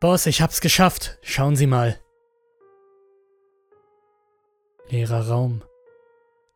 [0.00, 1.18] Boss, ich hab's geschafft.
[1.20, 2.00] Schauen Sie mal.
[4.88, 5.62] Leerer Raum.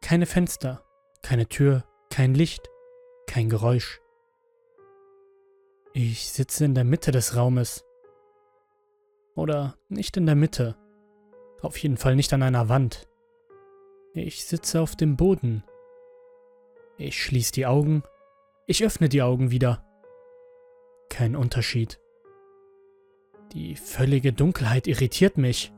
[0.00, 0.82] Keine Fenster,
[1.20, 2.70] keine Tür, kein Licht,
[3.26, 4.00] kein Geräusch.
[5.92, 7.84] Ich sitze in der Mitte des Raumes.
[9.34, 10.76] Oder nicht in der Mitte.
[11.60, 13.06] Auf jeden Fall nicht an einer Wand.
[14.14, 15.64] Ich sitze auf dem Boden.
[16.96, 18.04] Ich schließe die Augen.
[18.66, 19.84] Ich öffne die Augen wieder.
[21.10, 22.00] Kein Unterschied.
[23.54, 25.72] Die völlige Dunkelheit irritiert mich.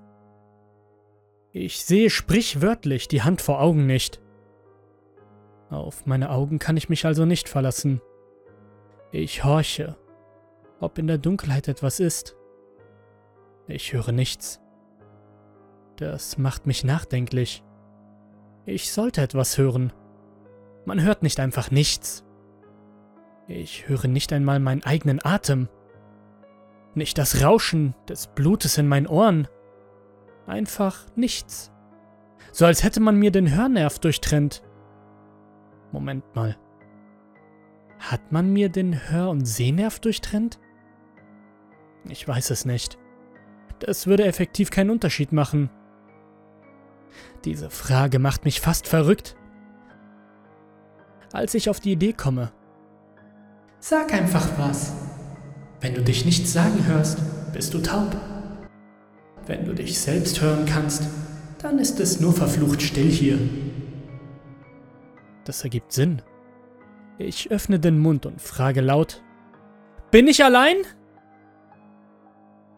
[1.52, 4.22] Ich sehe sprichwörtlich die Hand vor Augen nicht.
[5.68, 8.00] Auf meine Augen kann ich mich also nicht verlassen.
[9.12, 9.96] Ich horche,
[10.80, 12.34] ob in der Dunkelheit etwas ist.
[13.66, 14.62] Ich höre nichts.
[15.96, 17.62] Das macht mich nachdenklich.
[18.64, 19.92] Ich sollte etwas hören.
[20.86, 22.24] Man hört nicht einfach nichts.
[23.48, 25.68] Ich höre nicht einmal meinen eigenen Atem.
[26.96, 29.48] Nicht das Rauschen des Blutes in meinen Ohren.
[30.46, 31.70] Einfach nichts.
[32.52, 34.62] So als hätte man mir den Hörnerv durchtrennt.
[35.92, 36.56] Moment mal.
[37.98, 40.58] Hat man mir den Hör- und Sehnerv durchtrennt?
[42.08, 42.96] Ich weiß es nicht.
[43.80, 45.68] Das würde effektiv keinen Unterschied machen.
[47.44, 49.36] Diese Frage macht mich fast verrückt.
[51.30, 52.52] Als ich auf die Idee komme.
[53.80, 55.05] Sag einfach was.
[55.80, 57.18] Wenn du dich nicht sagen hörst,
[57.52, 58.16] bist du taub.
[59.46, 61.04] Wenn du dich selbst hören kannst,
[61.58, 63.38] dann ist es nur verflucht still hier.
[65.44, 66.22] Das ergibt Sinn.
[67.18, 69.22] Ich öffne den Mund und frage laut,
[70.10, 70.76] Bin ich allein?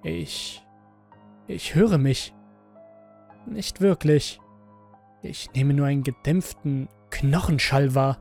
[0.03, 0.65] Ich...
[1.47, 2.35] Ich höre mich.
[3.47, 4.39] Nicht wirklich.
[5.23, 8.19] Ich nehme nur einen gedämpften Knochenschall wahr.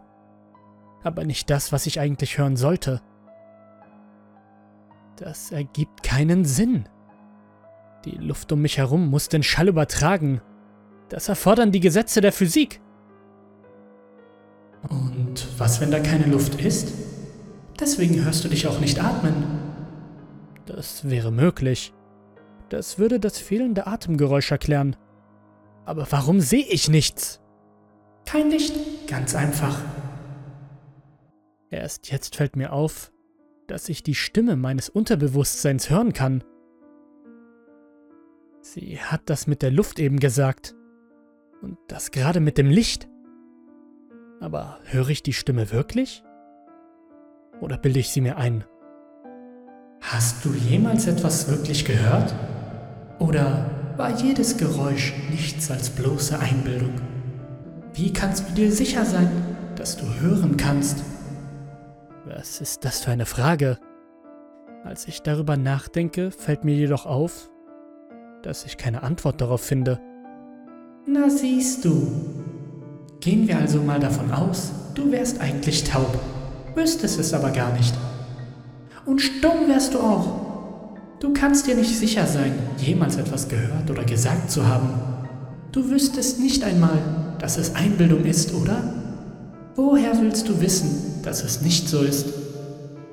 [1.03, 3.01] Aber nicht das, was ich eigentlich hören sollte.
[5.17, 6.87] Das ergibt keinen Sinn.
[8.05, 10.41] Die Luft um mich herum muss den Schall übertragen.
[11.09, 12.81] Das erfordern die Gesetze der Physik.
[14.87, 16.93] Und was, wenn da keine Luft ist?
[17.79, 19.43] Deswegen hörst du dich auch nicht atmen.
[20.67, 21.93] Das wäre möglich.
[22.69, 24.95] Das würde das fehlende Atemgeräusch erklären.
[25.85, 27.41] Aber warum sehe ich nichts?
[28.25, 28.75] Kein Licht,
[29.07, 29.79] ganz einfach.
[31.69, 33.11] Erst jetzt fällt mir auf,
[33.67, 36.43] dass ich die Stimme meines Unterbewusstseins hören kann.
[38.61, 40.75] Sie hat das mit der Luft eben gesagt.
[41.61, 43.07] Und das gerade mit dem Licht.
[44.39, 46.23] Aber höre ich die Stimme wirklich?
[47.59, 48.63] Oder bilde ich sie mir ein?
[50.01, 52.33] Hast du jemals etwas wirklich gehört?
[53.19, 56.93] Oder war jedes Geräusch nichts als bloße Einbildung?
[57.93, 59.29] Wie kannst du dir sicher sein,
[59.75, 61.03] dass du hören kannst?
[62.29, 63.77] Was ist das für eine Frage?
[64.83, 67.49] Als ich darüber nachdenke, fällt mir jedoch auf,
[68.43, 70.01] dass ich keine Antwort darauf finde.
[71.05, 72.11] Na siehst du.
[73.21, 76.19] Gehen wir also mal davon aus, du wärst eigentlich taub,
[76.75, 77.95] wüsstest es aber gar nicht.
[79.05, 80.97] Und stumm wärst du auch.
[81.21, 84.89] Du kannst dir nicht sicher sein, jemals etwas gehört oder gesagt zu haben.
[85.71, 86.99] Du wüsstest nicht einmal,
[87.39, 88.96] dass es Einbildung ist, oder?
[89.77, 92.33] Woher willst du wissen, dass es nicht so ist?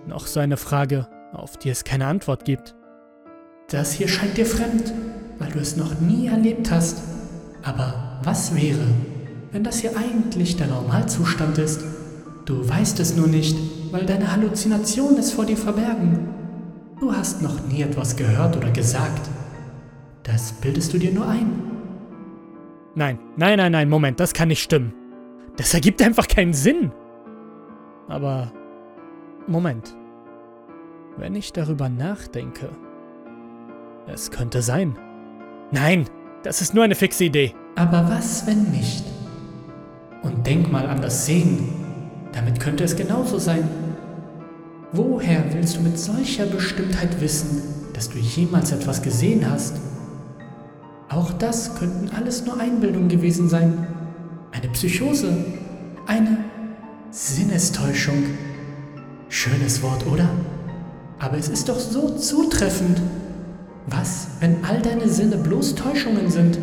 [0.06, 2.74] Noch so eine Frage, auf die es keine Antwort gibt.
[3.68, 4.94] Das hier scheint dir fremd,
[5.38, 7.02] weil du es noch nie erlebt hast.
[7.62, 8.86] Aber was wäre,
[9.52, 11.84] wenn das hier eigentlich der Normalzustand ist?
[12.46, 13.58] Du weißt es nur nicht,
[13.90, 16.30] weil deine Halluzinationen es vor dir verbergen.
[16.98, 19.28] Du hast noch nie etwas gehört oder gesagt.
[20.22, 21.52] Das bildest du dir nur ein.
[22.94, 25.03] Nein, nein, nein, nein, Moment, das kann nicht stimmen.
[25.56, 26.92] Das ergibt einfach keinen Sinn.
[28.08, 28.52] Aber
[29.46, 29.96] Moment.
[31.16, 32.70] Wenn ich darüber nachdenke,
[34.06, 34.96] es könnte sein.
[35.70, 36.06] Nein,
[36.42, 37.54] das ist nur eine fixe Idee.
[37.76, 39.04] Aber was, wenn nicht?
[40.22, 41.68] Und denk mal an das Sehen.
[42.32, 43.68] Damit könnte es genauso sein.
[44.92, 47.62] Woher willst du mit solcher Bestimmtheit wissen,
[47.92, 49.76] dass du jemals etwas gesehen hast?
[51.08, 53.86] Auch das könnten alles nur Einbildungen gewesen sein.
[54.64, 55.28] Eine Psychose.
[56.06, 56.38] Eine
[57.10, 58.24] Sinnestäuschung.
[59.28, 60.26] Schönes Wort, oder?
[61.18, 62.98] Aber es ist doch so zutreffend.
[63.88, 66.58] Was, wenn all deine Sinne bloß Täuschungen sind?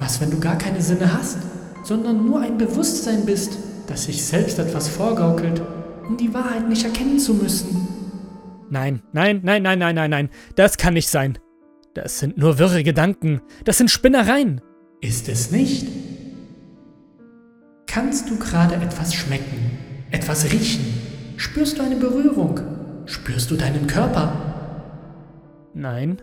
[0.00, 1.38] Was, wenn du gar keine Sinne hast,
[1.84, 5.62] sondern nur ein Bewusstsein bist, das sich selbst etwas vorgaukelt,
[6.08, 7.86] um die Wahrheit nicht erkennen zu müssen?
[8.70, 11.38] Nein, nein, nein, nein, nein, nein, nein, das kann nicht sein.
[11.94, 14.60] Das sind nur wirre Gedanken, das sind Spinnereien.
[15.00, 15.86] Ist es nicht?
[17.94, 19.78] Kannst du gerade etwas schmecken,
[20.10, 20.84] etwas riechen?
[21.36, 22.58] Spürst du eine Berührung?
[23.06, 24.32] Spürst du deinen Körper?
[25.74, 26.20] Nein.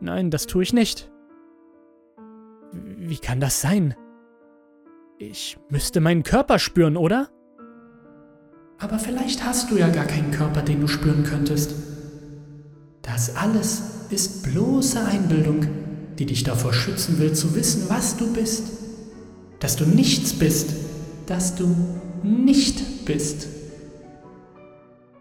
[0.00, 1.10] Nein, das tue ich nicht.
[2.70, 3.96] Wie kann das sein?
[5.18, 7.30] Ich müsste meinen Körper spüren, oder?
[8.78, 11.74] Aber vielleicht hast du ja gar keinen Körper, den du spüren könntest.
[13.02, 15.66] Das alles ist bloße Einbildung,
[16.16, 18.79] die dich davor schützen will, zu wissen, was du bist.
[19.60, 20.70] Dass du nichts bist,
[21.26, 21.74] dass du
[22.22, 23.46] nicht bist.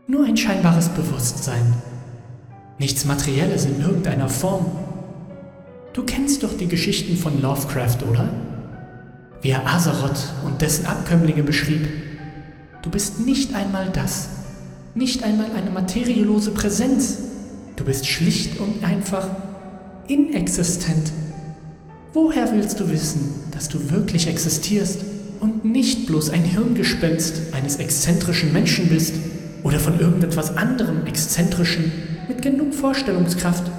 [0.07, 1.73] Nur ein scheinbares Bewusstsein.
[2.79, 4.65] Nichts Materielles in irgendeiner Form.
[5.93, 8.29] Du kennst doch die Geschichten von Lovecraft, oder?
[9.41, 11.87] Wie er Azeroth und dessen Abkömmlinge beschrieb.
[12.81, 14.29] Du bist nicht einmal das.
[14.95, 17.17] Nicht einmal eine materiellose Präsenz.
[17.75, 19.27] Du bist schlicht und einfach
[20.07, 21.11] inexistent.
[22.11, 25.01] Woher willst du wissen, dass du wirklich existierst
[25.39, 29.13] und nicht bloß ein Hirngespenst eines exzentrischen Menschen bist
[29.61, 31.91] oder von irgendetwas anderem exzentrischen
[32.27, 33.69] mit genug Vorstellungskraft?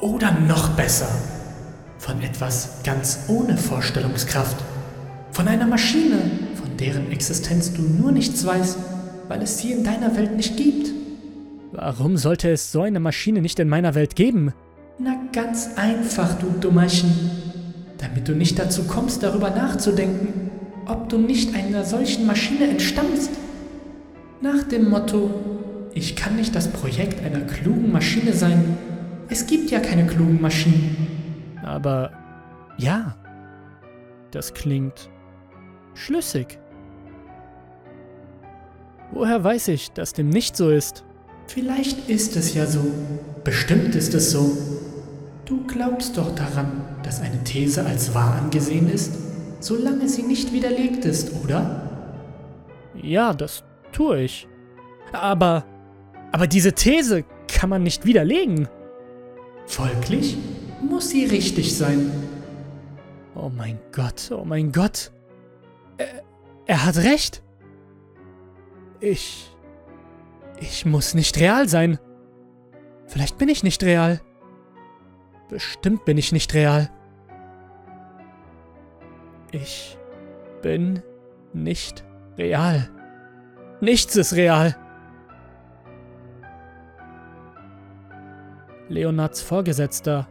[0.00, 1.08] Oder noch besser,
[1.98, 4.56] von etwas ganz ohne Vorstellungskraft,
[5.32, 6.18] von einer Maschine,
[6.54, 8.78] von deren Existenz du nur nichts weißt,
[9.26, 10.90] weil es sie in deiner Welt nicht gibt.
[11.72, 14.52] Warum sollte es so eine Maschine nicht in meiner Welt geben?
[14.98, 17.10] Na ganz einfach, du Dummerchen.
[17.98, 20.50] Damit du nicht dazu kommst, darüber nachzudenken,
[20.86, 23.30] ob du nicht einer solchen Maschine entstammst.
[24.40, 25.30] Nach dem Motto,
[25.94, 28.76] ich kann nicht das Projekt einer klugen Maschine sein.
[29.28, 30.96] Es gibt ja keine klugen Maschinen.
[31.62, 32.10] Aber
[32.76, 33.16] ja,
[34.30, 35.10] das klingt
[35.94, 36.58] schlüssig.
[39.12, 41.04] Woher weiß ich, dass dem nicht so ist?
[41.46, 42.80] Vielleicht ist es ja so.
[43.44, 44.56] Bestimmt ist es so.
[45.44, 49.12] Du glaubst doch daran, dass eine These als wahr angesehen ist,
[49.60, 51.88] solange sie nicht widerlegt ist, oder?
[52.94, 54.48] Ja, das tue ich.
[55.12, 55.64] Aber.
[56.30, 58.68] Aber diese These kann man nicht widerlegen.
[59.66, 60.38] Folglich
[60.80, 62.10] muss sie richtig sein.
[63.34, 65.12] Oh mein Gott, oh mein Gott.
[65.98, 66.22] Er,
[66.66, 67.42] er hat recht.
[69.00, 69.50] Ich.
[70.60, 71.98] Ich muss nicht real sein.
[73.06, 74.20] Vielleicht bin ich nicht real.
[75.52, 76.88] Bestimmt bin ich nicht real.
[79.50, 79.98] Ich
[80.62, 81.02] bin
[81.52, 82.06] nicht
[82.38, 82.88] real.
[83.82, 84.74] Nichts ist real.
[88.88, 90.26] Leonards Vorgesetzter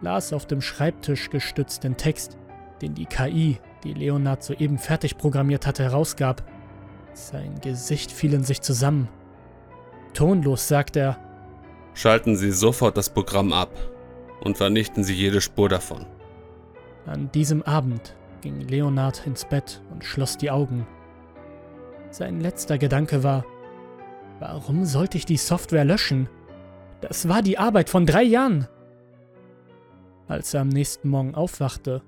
[0.00, 2.38] las auf dem Schreibtisch gestützt den Text,
[2.80, 6.42] den die KI, die Leonard soeben fertig programmiert hatte, herausgab.
[7.12, 9.10] Sein Gesicht fiel in sich zusammen
[10.14, 11.18] Tonlos sagt er,
[11.92, 13.68] Schalten Sie sofort das Programm ab
[14.42, 16.06] und vernichten Sie jede Spur davon.
[17.06, 20.86] An diesem Abend ging Leonard ins Bett und schloss die Augen.
[22.10, 23.44] Sein letzter Gedanke war,
[24.40, 26.28] warum sollte ich die Software löschen?
[27.00, 28.68] Das war die Arbeit von drei Jahren.
[30.28, 32.02] Als er am nächsten Morgen aufwachte,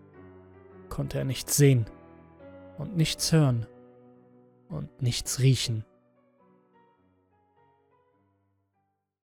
[0.89, 1.87] konnte er nichts sehen
[2.79, 3.67] und nichts hören
[4.69, 5.85] und nichts riechen.